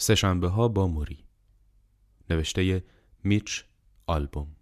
[0.00, 1.24] سهشنبه ها با موری.
[2.30, 2.84] نوشته
[3.24, 3.64] میچ
[4.06, 4.56] آلبوم.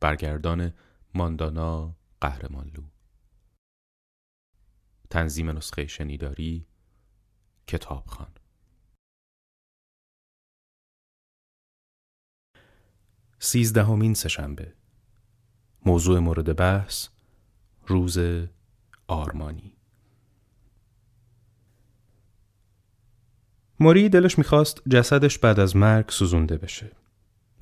[0.00, 0.74] برگردان
[1.14, 2.82] ماندانا قهرمانلو.
[5.10, 6.66] تنظیم نسخه شنیداری
[7.66, 8.34] کتابخان.
[13.38, 14.76] سیزدهمین سهشنبه.
[15.86, 17.08] موضوع مورد بحث
[17.86, 18.18] روز
[19.08, 19.79] آرمانی.
[23.82, 26.90] موری دلش می‌خواست جسدش بعد از مرگ سوزونده بشه.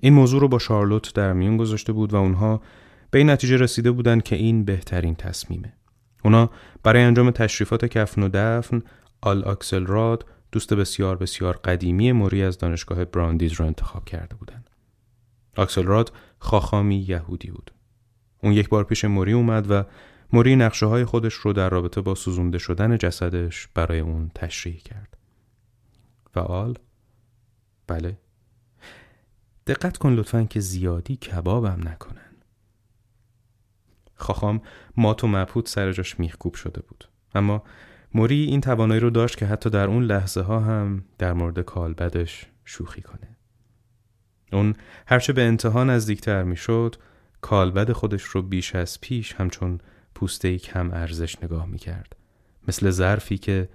[0.00, 2.62] این موضوع رو با شارلوت در میون گذاشته بود و اونها
[3.10, 5.72] به این نتیجه رسیده بودند که این بهترین تصمیمه.
[6.24, 6.50] اونا
[6.82, 8.82] برای انجام تشریفات کفن و دفن
[9.20, 14.70] آل آکسل راد دوست بسیار بسیار قدیمی موری از دانشگاه براندیز رو انتخاب کرده بودند.
[15.56, 17.70] آکسل راد خاخامی یهودی بود.
[18.42, 19.84] اون یک بار پیش موری اومد و
[20.32, 25.17] موری نقشه های خودش رو در رابطه با سوزونده شدن جسدش برای اون تشریح کرد.
[26.38, 26.74] فعال؟
[27.86, 28.18] بله.
[29.66, 32.36] دقت کن لطفا که زیادی کبابم نکنن.
[34.14, 34.60] خاخام
[34.96, 37.08] مات و مبهوت سر جاش میخکوب شده بود.
[37.34, 37.62] اما
[38.14, 42.46] موری این توانایی رو داشت که حتی در اون لحظه ها هم در مورد کالبدش
[42.64, 43.36] شوخی کنه.
[44.52, 44.74] اون
[45.06, 46.96] هرچه به انتها نزدیکتر می‌شد
[47.40, 49.80] کالبد خودش رو بیش از پیش همچون
[50.14, 52.16] پوسته کم ارزش نگاه می‌کرد.
[52.68, 53.68] مثل ظرفی که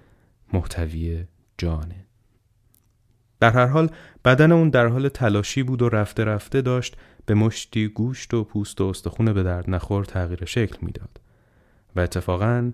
[0.52, 1.24] محتوی
[1.58, 2.03] جانه.
[3.40, 3.90] در هر حال
[4.24, 8.80] بدن اون در حال تلاشی بود و رفته رفته داشت به مشتی گوشت و پوست
[8.80, 11.20] و استخونه به درد نخور تغییر شکل می‌داد.
[11.96, 12.72] و اتفاقا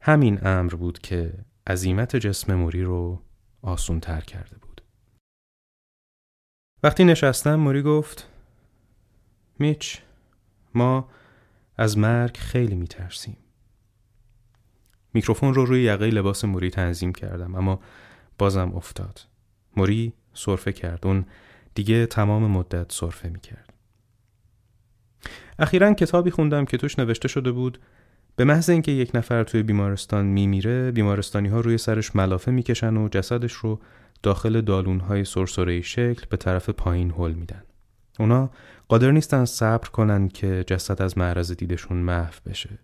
[0.00, 1.32] همین امر بود که
[1.66, 3.22] عظیمت جسم موری رو
[3.62, 4.82] آسون تر کرده بود.
[6.82, 8.28] وقتی نشستم موری گفت
[9.58, 9.98] میچ
[10.74, 11.08] ما
[11.76, 13.36] از مرگ خیلی میترسیم.
[15.14, 17.80] میکروفون رو روی یقه لباس موری تنظیم کردم اما
[18.38, 19.20] بازم افتاد.
[19.76, 21.06] موری صرفه کرد.
[21.06, 21.24] اون
[21.74, 23.72] دیگه تمام مدت صرفه می‌کرد.
[25.58, 27.80] اخیرا کتابی خوندم که توش نوشته شده بود
[28.36, 33.08] به محض اینکه یک نفر توی بیمارستان میمیره بیمارستانی ها روی سرش ملافه می‌کشن و
[33.08, 33.80] جسدش رو
[34.22, 37.62] داخل دالون های سرسره شکل به طرف پایین هل میدن.
[38.18, 38.50] اونا
[38.88, 42.78] قادر نیستن صبر کنن که جسد از معرض دیدشون محو بشه.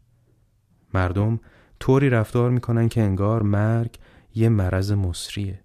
[0.95, 1.41] مردم
[1.81, 3.99] طوری رفتار می‌کنن که انگار مرگ
[4.35, 5.61] یه مرض مصریه.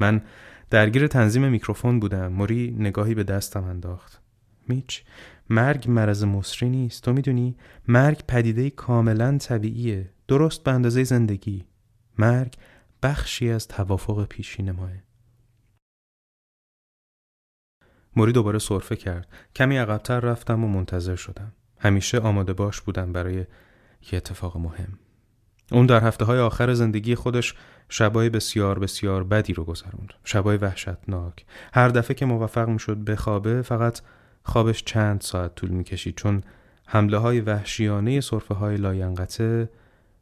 [0.00, 0.22] من
[0.70, 2.32] درگیر تنظیم میکروفون بودم.
[2.32, 4.22] موری نگاهی به دستم انداخت.
[4.68, 5.02] میچ
[5.50, 7.02] مرگ مرض مصری نیست.
[7.02, 7.56] تو می‌دونی
[7.88, 10.10] مرگ پدیده کاملا طبیعیه.
[10.28, 11.64] درست به اندازه زندگی.
[12.18, 12.54] مرگ
[13.02, 14.90] بخشی از توافق پیشین ماه.
[18.16, 19.28] موری دوباره صرفه کرد.
[19.56, 21.52] کمی عقبتر رفتم و منتظر شدم.
[21.78, 23.46] همیشه آماده باش بودم برای یه
[24.12, 24.98] اتفاق مهم.
[25.72, 27.54] اون در هفته های آخر زندگی خودش
[27.88, 30.12] شبای بسیار بسیار بدی رو گذروند.
[30.24, 31.44] شبای وحشتناک.
[31.74, 34.00] هر دفعه که موفق می شد بخوابه فقط
[34.42, 36.42] خوابش چند ساعت طول می کشید چون
[36.86, 39.68] حمله های وحشیانه صرفه های لاینقطه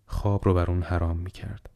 [0.07, 1.69] خواب رو بر اون حرام می کرد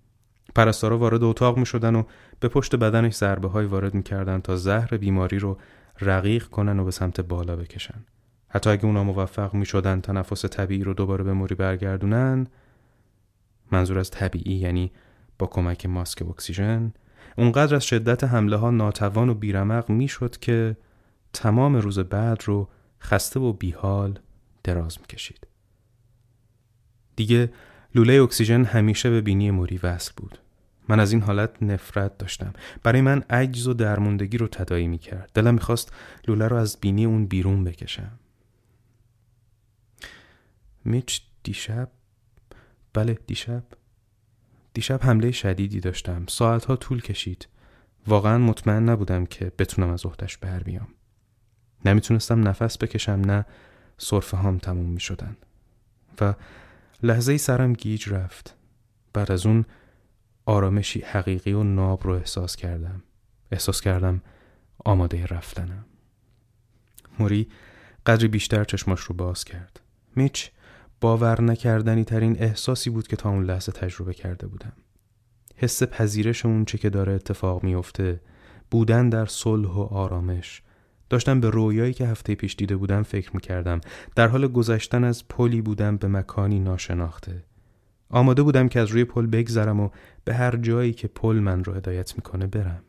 [0.55, 2.03] پرستارا وارد اتاق می شدن و
[2.41, 5.59] به پشت بدنش ضربه های وارد می کردن تا زهر بیماری رو
[6.01, 8.05] رقیق کنن و به سمت بالا بکشن.
[8.49, 12.47] حتی اگه اونا موفق می شدن تنفس طبیعی رو دوباره به موری برگردونن
[13.73, 14.93] منظور از طبیعی یعنی
[15.39, 16.93] با کمک ماسک اکسیژن
[17.37, 20.77] اونقدر از شدت حمله ها ناتوان و بیرمق می‌شد که
[21.33, 22.69] تمام روز بعد رو
[23.01, 24.19] خسته و بیحال
[24.65, 25.47] دراز می‌کشید.
[27.17, 27.53] دیگه
[27.95, 30.39] لوله اکسیژن همیشه به بینی موری وصل بود.
[30.89, 32.53] من از این حالت نفرت داشتم.
[32.83, 35.31] برای من عجز و درموندگی رو تدایی می‌کرد.
[35.35, 35.93] دلم می‌خواست
[36.29, 38.19] لوله رو از بینی اون بیرون بکشم.
[40.85, 41.91] میچ دیشب
[42.93, 43.63] بله دیشب
[44.79, 46.27] دیشب حمله شدیدی داشتم.
[46.29, 47.49] ساعتها طول کشید.
[48.07, 50.89] واقعا مطمئن نبودم که بتونم از عهدش بر بیام.
[51.85, 53.47] نمی‌تونستم نفس بکشم نه
[53.97, 55.37] صرفه هام تموم می شدن
[56.21, 56.35] و
[57.03, 58.57] لحظه سرم گیج رفت.
[59.13, 59.65] بعد از اون
[60.47, 63.03] آرامشی حقیقی و ناب رو احساس کردم.
[63.53, 64.23] احساس کردم
[64.85, 65.85] آماده رفتنم.
[67.19, 67.49] موری
[68.07, 69.81] قدری بیشتر چشماش رو باز کرد.
[70.17, 70.51] میچ
[71.01, 74.73] باور نکردنی ترین احساسی بود که تا اون لحظه تجربه کرده بودم.
[75.57, 78.21] حس پذیرش اون چه که داره اتفاق میفته
[78.71, 80.63] بودن در صلح و آرامش.
[81.11, 83.81] داشتم به رویایی که هفته پیش دیده بودم فکر می‌کردم.
[84.15, 87.45] در حال گذشتن از پلی بودم به مکانی ناشناخته.
[88.11, 89.89] آماده بودم که از روی پل بگذرم و
[90.25, 92.83] به هر جایی که پل من رو هدایت می‌کنه برم.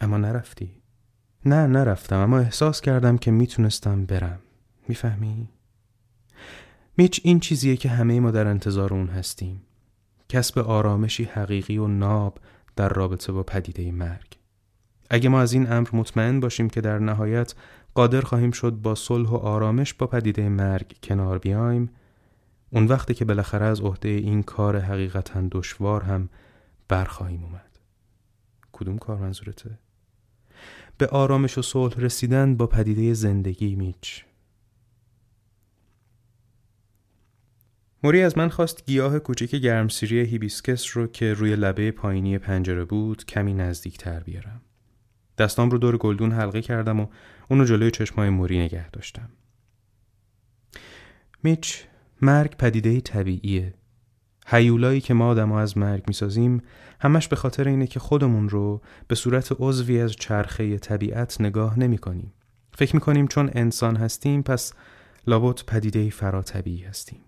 [0.00, 0.82] اما نرفتی.
[1.44, 4.38] نه نرفتم اما احساس کردم که می‌تونستم برم.
[4.88, 5.48] می‌فهمی؟
[7.00, 9.62] میچ این چیزیه که همه ما در انتظار اون هستیم.
[10.28, 12.38] کسب آرامشی حقیقی و ناب
[12.76, 14.38] در رابطه با پدیده مرگ.
[15.10, 17.54] اگه ما از این امر مطمئن باشیم که در نهایت
[17.94, 21.90] قادر خواهیم شد با صلح و آرامش با پدیده مرگ کنار بیایم
[22.70, 26.28] اون وقتی که بالاخره از عهده این کار حقیقتا دشوار هم
[26.88, 27.78] برخواهیم اومد.
[28.72, 29.78] کدوم کار منظورته؟
[30.98, 34.24] به آرامش و صلح رسیدن با پدیده زندگی میچ.
[38.02, 43.24] موری از من خواست گیاه کوچک گرمسیری هیبیسکس رو که روی لبه پایینی پنجره بود
[43.24, 44.60] کمی نزدیک تر بیارم.
[45.38, 47.06] دستام رو دور گلدون حلقه کردم و
[47.48, 49.28] اونو جلوی چشمای موری نگه داشتم.
[51.42, 51.84] میچ
[52.22, 53.74] مرگ پدیده طبیعیه.
[54.46, 56.62] حیولایی که ما آدم از مرگ می‌سازیم
[57.00, 61.98] همش به خاطر اینه که خودمون رو به صورت عضوی از چرخه طبیعت نگاه نمی
[61.98, 62.32] کنیم.
[62.72, 64.72] فکر می کنیم چون انسان هستیم پس
[65.26, 67.20] لابد پدیده فرا طبیعی هستیم.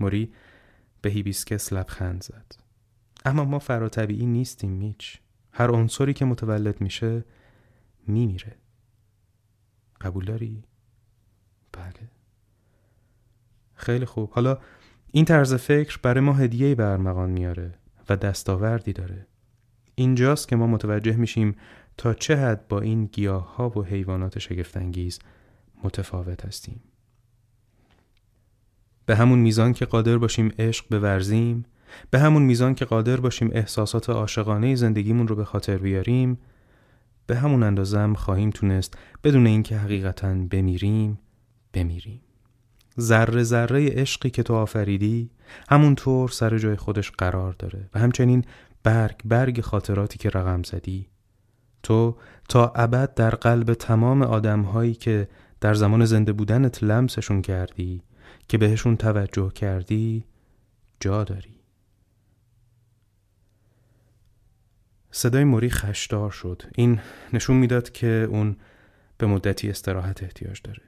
[0.00, 0.32] موری
[1.02, 2.54] به هیبیسکس لبخند زد.
[3.24, 5.18] اما ما فراتبیعی نیستیم میچ.
[5.52, 7.24] هر عنصری که متولد میشه
[8.06, 8.56] میمیره.
[10.00, 10.64] قبول داری؟
[11.72, 12.10] بله.
[13.74, 14.30] خیلی خوب.
[14.30, 14.58] حالا
[15.12, 17.74] این طرز فکر برای ما هدیه برمغان میاره
[18.08, 19.26] و دستاوردی داره.
[19.94, 21.56] اینجاست که ما متوجه میشیم
[21.96, 25.18] تا چه حد با این گیاه ها و حیوانات شگفتانگیز
[25.84, 26.80] متفاوت هستیم.
[29.06, 31.64] به همون میزان که قادر باشیم عشق بورزیم
[32.10, 36.38] به همون میزان که قادر باشیم احساسات عاشقانه زندگیمون رو به خاطر بیاریم
[37.26, 41.18] به همون اندازه هم خواهیم تونست بدون اینکه حقیقتا بمیریم
[41.72, 42.20] بمیریم.
[43.00, 45.30] ذره ذره عشقی که تو آفریدی
[45.68, 48.44] همونطور سر جای خودش قرار داره و همچنین
[48.82, 51.08] برگ برگ خاطراتی که رقم زدی.
[51.82, 52.16] تو
[52.48, 55.28] تا ابد در قلب تمام آدمهایی که
[55.60, 58.02] در زمان زنده بودنت لمسشون کردی
[58.48, 60.24] که بهشون توجه کردی
[61.00, 61.60] جا داری.
[65.10, 66.62] صدای موری خشدار شد.
[66.74, 67.00] این
[67.32, 68.56] نشون می‌داد که اون
[69.18, 70.82] به مدتی استراحت احتیاج داره.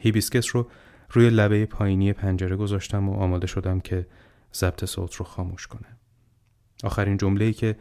[0.00, 0.70] هیبیسکس رو
[1.10, 4.06] روی لبه پایینی پنجره گذاشتم و آماده شدم که
[4.54, 5.96] ضبط صوت رو خاموش کنه.
[6.84, 7.76] آخرین جمله‌ای که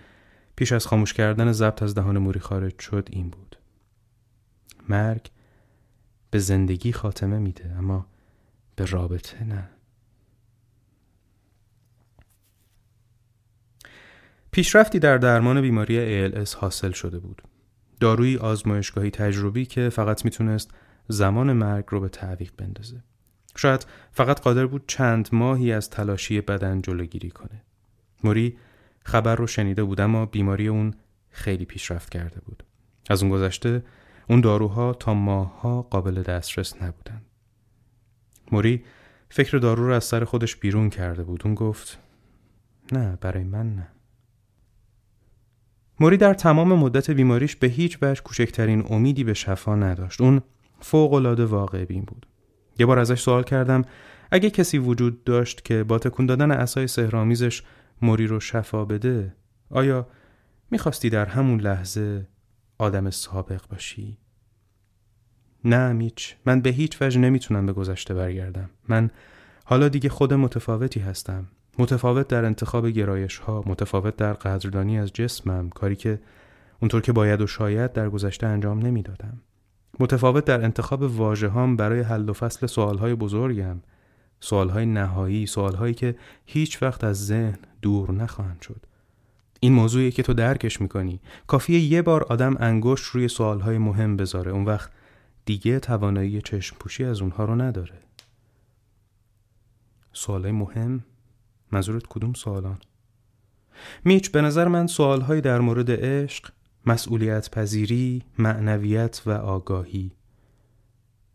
[0.56, 3.56] پیش از خاموش کردن ضبط از دهان موری خارج شد این بود.
[4.90, 5.32] مرگ
[6.32, 8.08] به زندگی خاتمه میده اما
[8.82, 9.70] به رابطه نه
[14.52, 17.42] پیشرفتی در درمان بیماری ALS حاصل شده بود.
[18.00, 20.72] داروی آزمایشگاهی تجربی که فقط می‌تونست
[21.08, 23.04] زمان مرگ رو به تعویق بندازه.
[23.56, 27.62] شاید فقط قادر بود چند ماهی از تلاشی بدن جلوگیری کنه.
[28.24, 28.58] موری
[29.04, 30.94] خبر رو شنیده بود اما بیماری اون
[31.30, 32.64] خیلی پیشرفت کرده بود.
[33.10, 33.84] از اون گذشته
[34.30, 37.22] اون داروها تا ماهها قابل دسترس نبودن.
[38.52, 38.84] موری
[39.30, 41.42] فکر دارو رو از سر خودش بیرون کرده بود.
[41.46, 42.00] اون گفت
[42.92, 43.88] نه برای من نه.
[46.00, 50.22] موری در تمام مدت بیماریش به هیچ وجه کوچکترین امیدی به شفا نداشت.
[50.22, 50.42] اون
[50.80, 52.28] فوق العاده واقع بین بود.
[52.80, 53.82] یه بار ازش سوال کردم
[54.32, 57.64] اگه کسی وجود داشت که با تکون دادن اسای سهرامیزش
[58.02, 59.36] موری رو شفا بده
[59.70, 60.08] آیا
[60.72, 62.28] می‌خواستی در همون لحظه
[62.78, 64.18] آدم سابق باشی؟
[65.66, 68.70] نه میچ من به هیچ وجه نمی‌تونم به گذشته برگردم.
[68.88, 69.10] من
[69.66, 71.48] حالا دیگه خود متفاوتی هستم.
[71.80, 76.20] متفاوت در انتخاب گرایش ها متفاوت در قدردانی از جسمم کاری که
[76.80, 79.42] اونطور که باید و شاید در گذشته انجام نمی‌دادم.
[80.00, 83.82] متفاوت در انتخاب واژه هام برای حل و فصل سوال های بزرگم.
[84.40, 86.16] سوال های نهایی سوال هایی که
[86.46, 88.86] هیچ وقت از ذهن دور نخواهند شد.
[89.60, 91.20] این موضوعی که تو درکش می‌کنی.
[91.48, 94.52] کافیه یه بار آدم انگشت روی سوال های مهم بذاره.
[94.52, 94.92] اون وقت
[95.46, 98.00] دیگه توانایی چشم پوشی از اونها رو نداره.
[100.14, 101.04] سوال مهم.
[101.72, 102.78] منظورت کدوم سوالان؟
[104.06, 106.50] میچ به نظر من سوالهایی در مورد عشق
[106.86, 110.12] مسئولیت پذیری معنویت و آگاهی.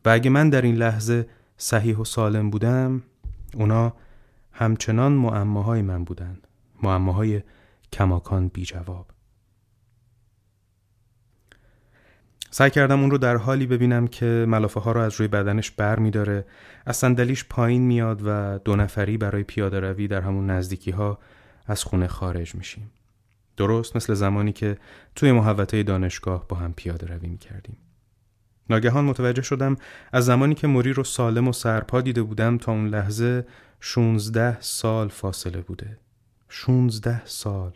[0.05, 3.03] و اگه من در این لحظه صحیح و سالم بودم
[3.55, 3.93] اونا
[4.53, 6.39] همچنان معماهای من بودن.
[6.83, 7.43] معماهای
[7.93, 9.16] کماکان بی جواب
[12.57, 15.99] سعی کردم اون رو در حالی ببینم که ملافه ها رو از روی بدنش بر
[15.99, 16.45] می داره
[16.87, 21.19] از صندلیش پایین میاد و دو نفری برای پیاده روی در همون نزدیکی ها
[21.67, 22.91] از خونه خارج میشیم
[23.57, 24.79] درست مثل زمانی که
[25.15, 27.77] توی محوطه دانشگاه با هم پیاده روی می کردیم.
[28.71, 29.77] ناگهان متوجه شدم
[30.13, 33.47] از زمانی که موری رو سالم و سرپا دیده بودم تا اون لحظه
[33.81, 35.99] 16 سال فاصله بوده.
[36.49, 37.73] 16 سال.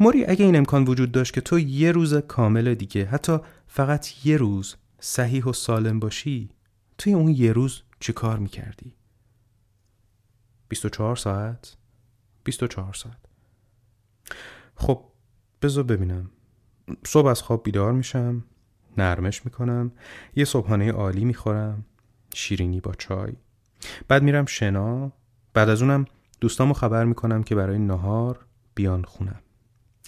[0.00, 4.36] موری اگه این امکان وجود داشت که تو یه روز کامل دیگه حتی فقط یه
[4.36, 6.50] روز صحیح و سالم باشی
[6.98, 8.92] توی اون یه روز چی کار می‌کردی؟
[10.68, 11.76] 24 ساعت؟
[12.44, 13.18] 24 ساعت
[14.74, 15.04] خب
[15.62, 16.30] بذار ببینم
[17.06, 18.44] صبح از خواب بیدار میشم
[18.96, 19.92] نرمش می‌کنم
[20.36, 21.84] یه صبحانه عالی می‌خورم
[22.34, 23.32] شیرینی با چای
[24.08, 25.12] بعد میرم شنا
[25.54, 26.04] بعد از اونم
[26.40, 29.40] دوستامو خبر می‌کنم که برای نهار بیان خونم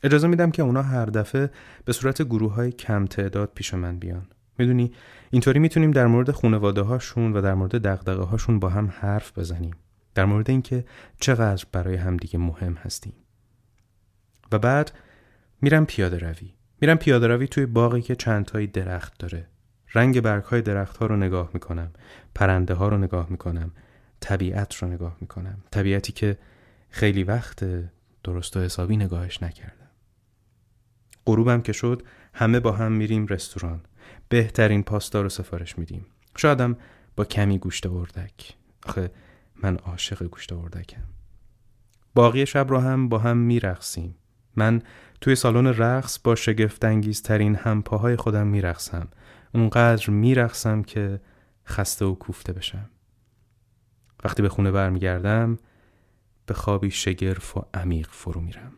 [0.03, 1.51] اجازه میدم که اونا هر دفعه
[1.85, 4.27] به صورت گروه های کم تعداد پیش من بیان.
[4.59, 4.93] می‌دونی؟
[5.31, 9.75] اینطوری می‌تونیم در مورد خانواده هاشون و در مورد دقدقه هاشون با هم حرف بزنیم.
[10.15, 10.85] در مورد اینکه
[11.21, 13.13] چقدر برای همدیگه مهم هستیم.
[14.53, 14.93] و بعد
[15.63, 16.55] میرم پیاده روی.
[16.81, 19.47] میرم پیاده روی توی باقی که چند تایی درخت داره.
[19.95, 21.91] رنگ برگ های درخت ها رو نگاه می‌کنم.
[22.35, 23.71] پرنده ها رو نگاه می‌کنم.
[24.21, 25.59] طبیعت رو نگاه می‌کنم.
[25.71, 26.39] طبیعتی که
[26.91, 27.65] خیلی وقت
[28.25, 29.80] درست و حسابی نگاهش نکردم
[31.27, 32.03] غروبم که شد
[32.35, 33.81] همه با هم میریم رستوران.
[34.29, 36.07] بهترین پاستا رو سفارش میدیم.
[36.37, 36.77] شایدم
[37.17, 38.55] با کمی گوشت اردک.
[38.87, 39.11] آخه
[39.63, 41.03] من عاشق گوشت اردکم.
[42.15, 44.15] باقی شب رو هم با هم میرقصیم.
[44.57, 44.83] من
[45.21, 49.09] توی سالن رقص با شگفتانگیزترین همپاهای خودم میرقصم.
[49.55, 51.21] اونقدر میرقصم که
[51.67, 52.91] خسته و کوفته بشم.
[54.25, 55.59] وقتی به خونه برمیگردم
[56.47, 58.73] به خوابی شگرف و عمیق فرو میرم.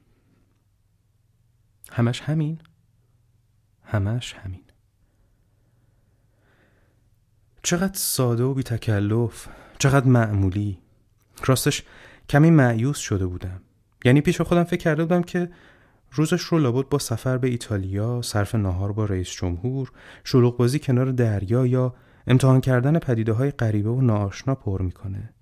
[1.92, 2.58] همش همین.
[3.84, 4.62] همش همین.
[7.62, 10.78] چقدر ساده و بی تکلف چقدر معمولی.
[11.46, 11.82] راستش
[12.28, 13.60] کمی معیوس شده بودم.
[14.04, 15.50] یعنی پیش خودم فکر کرده بودم که
[16.12, 19.92] روزش رو لابد با سفر به ایتالیا صرف نهار با رئیس جمهور
[20.24, 21.94] شلوغ بازی کنار دریا یا
[22.26, 25.34] امتحان کردن پدیده های غریبه و ناآشنا پر می‌کنه.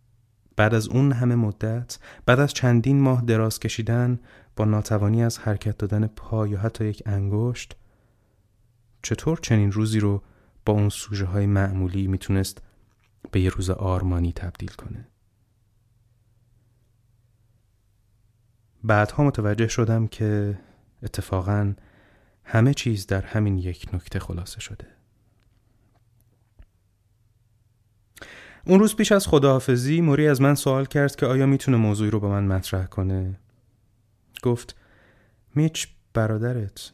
[0.56, 4.20] بعد از اون همه مدت بعد از چندین ماه دراز کشیدن
[4.56, 7.76] با ناتوانی از حرکت دادن پا یا حتی یک انگشت
[9.02, 10.22] چطور چنین روزی رو
[10.66, 12.62] با اون سوژه های معمولی می‌تونست
[13.30, 15.08] به یه روز آرمانی تبدیل کنه؟
[18.84, 20.58] بعدها متوجه شدم که
[21.02, 21.74] اتفاقا
[22.44, 24.86] همه چیز در همین یک نکته خلاصه شده.
[28.66, 32.20] اون روز پیش از خداحافظی موری از من سوال کرد که آیا می‌تونه موضوعی رو
[32.20, 33.38] با من مطرح کنه؟
[34.40, 34.76] گفت
[35.54, 36.92] میچ برادرت.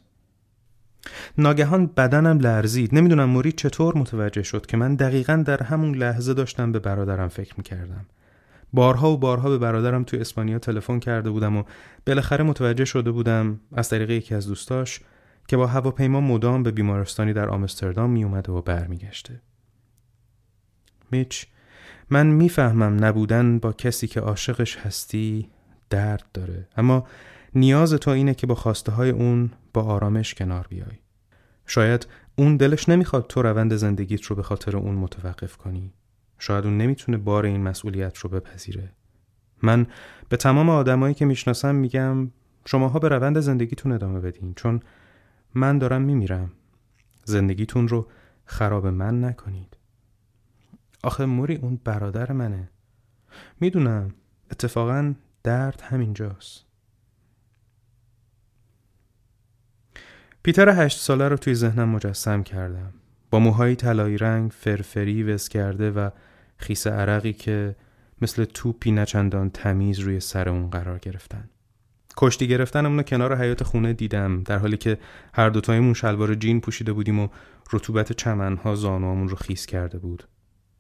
[1.38, 2.94] ناگهان بدنم لرزید.
[2.94, 7.54] نمی‌دونم موری چطور متوجه شد که من دقیقا در همون لحظه داشتم به برادرم فکر
[7.56, 8.06] می‌کردم.
[8.72, 11.62] بارها و بارها به برادرم توی اسپانیا تلفن کرده بودم و
[12.06, 15.00] بالاخره متوجه شده بودم از طریق یکی از دوستاش
[15.48, 19.40] که با هواپیما مدام به بیمارستانی در آمستردام می اومده و برمیگشته.
[21.10, 21.46] میچ
[22.10, 25.48] من می‌فهمم نبودن با کسی که عاشقش هستی
[25.90, 26.68] درد داره.
[26.76, 27.06] اما
[27.56, 30.98] نیاز تو اینه که با خواسته های اون با آرامش کنار بیای.
[31.66, 35.92] شاید اون دلش نمی‌خواد تو روند زندگیت رو به خاطر اون متوقف کنی.
[36.38, 38.92] شاید اون نمی‌تونه بار این مسئولیت رو بپذیره.
[39.62, 39.86] من
[40.28, 42.30] به تمام آدمایی که می‌شناسم میگم
[42.64, 44.80] شماها به روند زندگیتون ادامه بدین چون
[45.54, 46.52] من دارم میمیرم.
[47.24, 48.08] زندگیتون رو
[48.44, 49.76] خراب من نکنید.
[51.02, 52.70] آخه موری اون برادر منه.
[53.60, 54.14] می‌دونم
[54.50, 56.65] اتفاقا درد همینجاست.
[60.46, 62.92] پیتر هشت ساله رو توی ذهنم مجسم کردم.
[63.30, 66.10] با موهای طلایی رنگ فرفری وز کرده و
[66.56, 67.76] خیس عرقی که
[68.22, 71.48] مثل توپی نچندان تمیز روی سر اون قرار گرفتن.
[72.16, 74.98] کشتی گرفتن رو کنار حیات خونه دیدم در حالی که
[75.34, 77.28] هر دوتایمون شلوار جین پوشیده بودیم و
[77.72, 80.28] رطوبت چمنها زانوامون رو خیس کرده بود.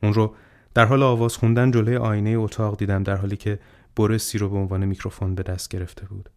[0.02, 0.34] اون رو
[0.74, 3.58] در حال آواز خوندن جلوی آینه اتاق دیدم در حالی که
[3.96, 6.30] برسی رو به عنوان میکروفون به دست گرفته بود.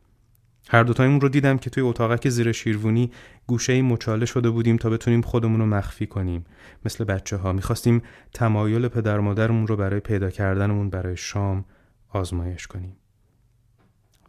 [0.71, 3.11] هر دوتایمون رو دیدم که توی اتاقک زیر شیروونی
[3.47, 6.45] گوشه مچاله شده بودیم تا بتونیم خودمون رو مخفی کنیم.
[6.85, 8.01] مثل بچه ها می‌خواستیم
[8.33, 11.65] تمایل پدر مادرمون رو برای پیدا کردنمون برای شام
[12.09, 12.97] آزمایش کنیم.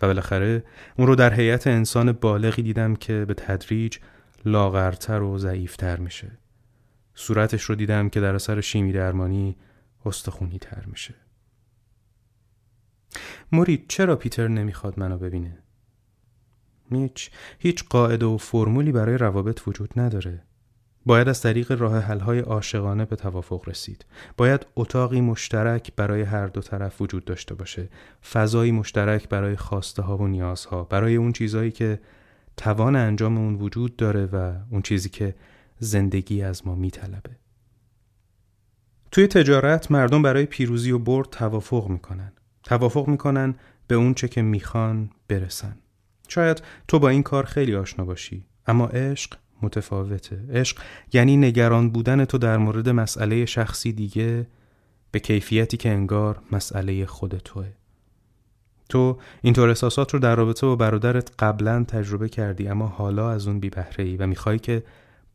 [0.02, 0.64] و بالاخره
[0.98, 3.98] اون رو در هیئت انسان بالغی دیدم که به تدریج
[4.44, 6.38] لاغرتر و ضعیفتر میشه.
[7.14, 9.56] صورتش رو دیدم که در اثر شیمی درمانی
[10.06, 11.14] استخونی تر میشه.
[13.52, 15.58] مورید چرا پیتر نمی‌خواد منو ببینه؟
[16.90, 20.42] هیچ هیچ قاعده و فرمولی برای روابط وجود نداره
[21.06, 24.04] باید از طریق راه حل‌های عاشقانه به توافق رسید.
[24.36, 27.88] باید اتاقی مشترک برای هر دو طرف وجود داشته باشه.
[28.32, 32.00] فضایی مشترک برای خواسته ها و نیازها، برای اون چیزهایی که
[32.56, 35.34] توان انجام اون وجود داره و اون چیزی که
[35.78, 37.30] زندگی از ما میطلبه.
[39.10, 42.32] توی تجارت مردم برای پیروزی و برد توافق می‌کنن.
[42.62, 43.54] توافق می‌کنن
[43.86, 45.76] به اون چه که می‌خوان برسن.
[46.30, 48.44] شاید تو با این کار خیلی آشنا باشی.
[48.66, 50.44] اما عشق متفاوته.
[50.52, 50.78] عشق
[51.12, 54.46] یعنی نگران بودن تو در مورد مسئله شخصی دیگه
[55.10, 57.66] به کیفیتی که انگار مسئله خود توه.
[58.88, 63.60] تو اینطور احساسات رو در رابطه با برادرت قبلا تجربه کردی اما حالا از اون
[63.60, 64.82] بی ای و می‌خوای که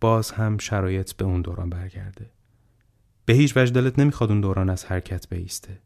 [0.01, 2.29] باز هم شرایط به اون دوران برگرده.
[3.25, 5.79] به هیچ وجه دلت نمی‌خواد اون دوران از حرکت بیسته.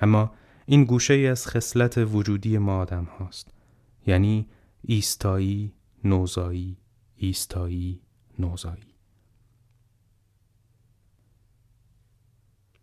[0.00, 0.32] اما
[0.66, 3.59] این گوشه ای از خصلت وجودی ما آدم هاست.
[4.06, 4.48] یعنی
[4.82, 6.76] ایستایی نوزایی
[7.16, 8.02] ایستایی
[8.38, 8.94] نوزایی.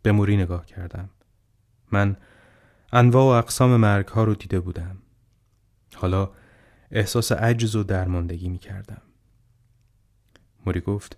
[0.02, 1.10] به موری نگاه کردم.
[1.92, 2.18] من
[2.92, 4.98] انواع و اقسام مرگ ها رو دیده بودم.
[5.96, 6.32] حالا
[6.92, 9.02] احساس عجز و درماندگی می کردم
[10.66, 11.18] موری گفت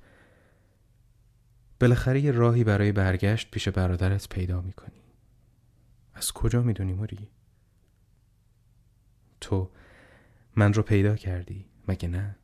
[1.79, 5.01] بالاخره یه راهی برای برگشت پیش برادرت پیدا می کنی
[6.13, 7.29] از کجا می دونی موری؟
[9.41, 9.72] تو
[10.56, 12.36] من رو پیدا کردی مگه نه؟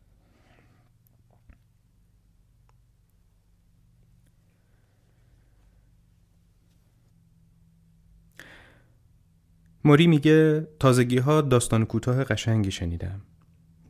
[9.83, 13.21] موری میگه تازگی ها داستان کوتاه قشنگی شنیدم.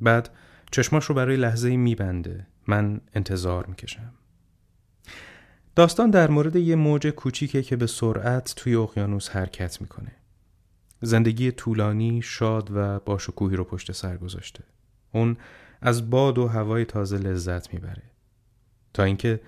[0.01, 0.29] بعد
[0.72, 2.48] چشماش رو برای لحظه میبنده.
[2.67, 4.13] من انتظار می‌کشم.
[5.75, 10.12] داستان در مورد یه موج کوچیکه که به سرعت توی اقیانوس حرکت می‌کنه.
[11.05, 14.63] زندگی طولانی، شاد و باشکوهی رو پشت سر گذاشته.
[15.12, 15.38] اون
[15.81, 18.03] از باد و هوای تازه لذت می‌بره.
[18.93, 19.41] تا اینکه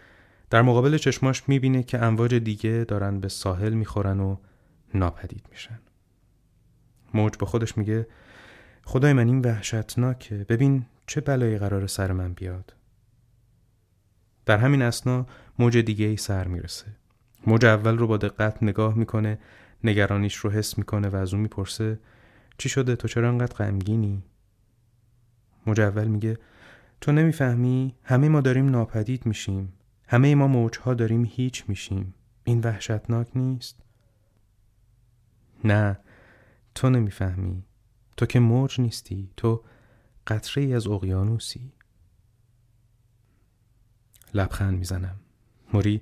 [0.50, 4.38] در مقابل چشماش می‌بینه که امواج دیگه دارن به ساحل می‌خورن و
[4.94, 5.80] ناپدید میشن.
[7.14, 8.08] موج با خودش میگه
[8.86, 12.74] خدای من این وحشتناکه ببین چه بلایی قرار سر من بیاد
[14.46, 15.26] در همین اسنا
[15.60, 16.86] موج دیگه ای سر می‌رسه
[17.48, 19.40] موج اول رو با دقت نگاه می‌کنه
[19.84, 22.00] نگرانیش رو حس می‌کنه و از اون می‌پرسه
[22.58, 24.24] چی شده؟ تو چرا انقدر غمگینی؟
[25.66, 26.38] موج اول میگه
[27.02, 29.74] تو نمی‌فهمی همه ما داریم ناپدید میشیم.
[30.08, 32.14] همه ما موجها داریم هیچ میشیم.
[32.44, 33.80] این وحشتناک نیست.
[35.64, 36.00] نه
[36.76, 37.64] تو نمی‌فهمی.
[38.18, 39.30] تو که موج نیستی.
[39.38, 39.64] تو
[40.28, 41.72] قطره ای از اقیانوسی.
[44.34, 45.16] لبخند می‌زنم.
[45.74, 46.02] موری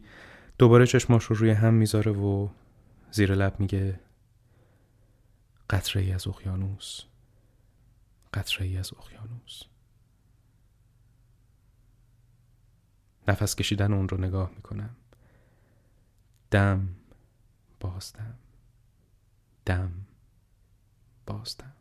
[0.58, 2.48] دوباره چشماش رو روی هم می‌ذاره و
[3.16, 4.00] زیر لب میگه
[5.70, 7.02] قطره ای از اقیانوس
[8.34, 9.62] قطره ای از اقیانوس.
[13.28, 14.96] نفس کشیدن اون رو نگاه می‌کنم.
[16.52, 16.96] دم
[17.80, 18.40] بازدم
[19.66, 20.06] دم.
[21.26, 21.74] بازدم